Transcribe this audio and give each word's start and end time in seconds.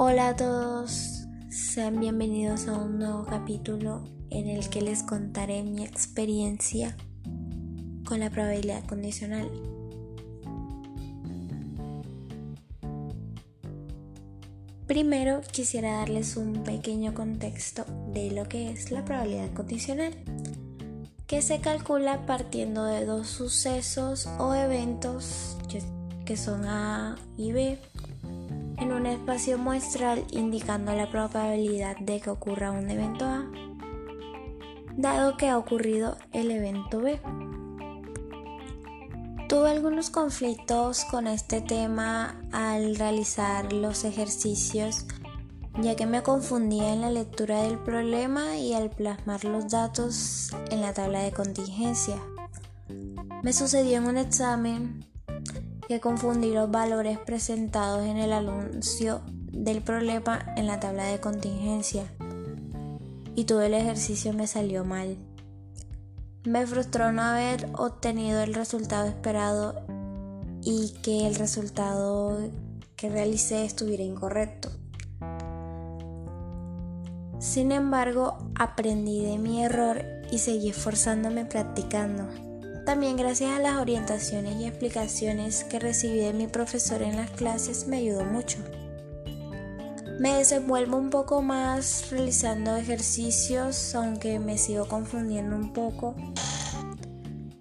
Hola 0.00 0.28
a 0.28 0.36
todos, 0.36 1.26
sean 1.50 1.98
bienvenidos 1.98 2.68
a 2.68 2.74
un 2.78 3.00
nuevo 3.00 3.24
capítulo 3.24 4.04
en 4.30 4.46
el 4.46 4.68
que 4.68 4.80
les 4.80 5.02
contaré 5.02 5.64
mi 5.64 5.82
experiencia 5.82 6.96
con 8.06 8.20
la 8.20 8.30
probabilidad 8.30 8.84
condicional. 8.86 9.50
Primero 14.86 15.40
quisiera 15.50 15.94
darles 15.94 16.36
un 16.36 16.62
pequeño 16.62 17.12
contexto 17.12 17.84
de 18.14 18.30
lo 18.30 18.48
que 18.48 18.70
es 18.70 18.92
la 18.92 19.04
probabilidad 19.04 19.52
condicional, 19.52 20.14
que 21.26 21.42
se 21.42 21.58
calcula 21.58 22.24
partiendo 22.24 22.84
de 22.84 23.04
dos 23.04 23.26
sucesos 23.26 24.28
o 24.38 24.54
eventos 24.54 25.58
que 26.24 26.36
son 26.36 26.66
A 26.66 27.16
y 27.36 27.50
B 27.50 27.80
un 28.98 29.06
espacio 29.06 29.58
muestral 29.58 30.24
indicando 30.32 30.92
la 30.92 31.08
probabilidad 31.08 31.96
de 31.98 32.20
que 32.20 32.30
ocurra 32.30 32.72
un 32.72 32.90
evento 32.90 33.24
A, 33.24 33.48
dado 34.96 35.36
que 35.36 35.48
ha 35.48 35.56
ocurrido 35.56 36.16
el 36.32 36.50
evento 36.50 37.00
B. 37.00 37.20
Tuve 39.48 39.70
algunos 39.70 40.10
conflictos 40.10 41.04
con 41.04 41.28
este 41.28 41.60
tema 41.60 42.42
al 42.50 42.96
realizar 42.96 43.72
los 43.72 44.02
ejercicios, 44.04 45.06
ya 45.80 45.94
que 45.94 46.06
me 46.06 46.24
confundía 46.24 46.92
en 46.92 47.00
la 47.00 47.12
lectura 47.12 47.62
del 47.62 47.78
problema 47.78 48.56
y 48.56 48.74
al 48.74 48.90
plasmar 48.90 49.44
los 49.44 49.68
datos 49.68 50.50
en 50.72 50.80
la 50.80 50.92
tabla 50.92 51.20
de 51.20 51.30
contingencia. 51.30 52.16
Me 53.44 53.52
sucedió 53.52 53.98
en 53.98 54.06
un 54.06 54.16
examen 54.16 55.06
que 55.88 56.00
confundí 56.00 56.52
los 56.52 56.70
valores 56.70 57.18
presentados 57.18 58.04
en 58.04 58.18
el 58.18 58.32
anuncio 58.34 59.22
del 59.50 59.80
problema 59.80 60.52
en 60.56 60.66
la 60.66 60.78
tabla 60.78 61.04
de 61.04 61.18
contingencia 61.18 62.04
y 63.34 63.44
todo 63.44 63.62
el 63.62 63.72
ejercicio 63.72 64.34
me 64.34 64.46
salió 64.46 64.84
mal. 64.84 65.16
Me 66.44 66.66
frustró 66.66 67.10
no 67.12 67.22
haber 67.22 67.70
obtenido 67.76 68.42
el 68.42 68.52
resultado 68.52 69.06
esperado 69.06 69.86
y 70.62 70.94
que 71.02 71.26
el 71.26 71.36
resultado 71.36 72.38
que 72.96 73.08
realicé 73.08 73.64
estuviera 73.64 74.02
incorrecto. 74.02 74.70
Sin 77.38 77.72
embargo, 77.72 78.36
aprendí 78.56 79.24
de 79.24 79.38
mi 79.38 79.62
error 79.62 80.04
y 80.30 80.38
seguí 80.38 80.70
esforzándome 80.70 81.44
practicando. 81.44 82.47
También 82.88 83.18
gracias 83.18 83.50
a 83.50 83.60
las 83.60 83.76
orientaciones 83.76 84.56
y 84.56 84.64
explicaciones 84.64 85.62
que 85.64 85.78
recibí 85.78 86.20
de 86.20 86.32
mi 86.32 86.46
profesor 86.46 87.02
en 87.02 87.16
las 87.16 87.30
clases 87.30 87.86
me 87.86 87.98
ayudó 87.98 88.24
mucho. 88.24 88.56
Me 90.18 90.38
desenvuelvo 90.38 90.96
un 90.96 91.10
poco 91.10 91.42
más 91.42 92.10
realizando 92.10 92.76
ejercicios, 92.76 93.94
aunque 93.94 94.38
me 94.38 94.56
sigo 94.56 94.88
confundiendo 94.88 95.54
un 95.54 95.74
poco, 95.74 96.14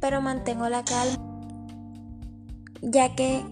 pero 0.00 0.22
mantengo 0.22 0.70
la 0.70 0.84
calma, 0.84 1.18
ya 2.80 3.14
que 3.14 3.44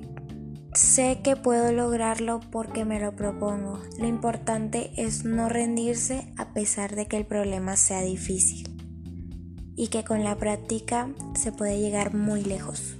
sé 0.72 1.20
que 1.22 1.36
puedo 1.36 1.70
lograrlo 1.72 2.41
porque 2.50 2.86
me 2.86 2.98
lo 2.98 3.14
propongo. 3.14 3.78
Lo 3.98 4.06
importante 4.06 4.91
es 4.96 5.27
no 5.27 5.50
rendirse 5.50 6.33
a 6.39 6.55
pesar 6.55 6.96
de 6.96 7.05
que 7.08 7.19
el 7.19 7.27
problema 7.27 7.77
sea 7.77 8.00
difícil 8.00 8.88
y 9.79 9.89
que 9.89 10.05
con 10.05 10.25
la 10.25 10.37
práctica 10.37 11.09
se 11.34 11.53
puede 11.53 11.81
llegar 11.81 12.12
muy 12.12 12.43
lejos. 12.43 12.97